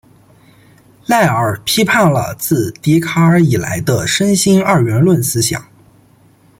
[1.05, 5.63] 赖尔批判了自笛卡尔以来的身心二元论思想。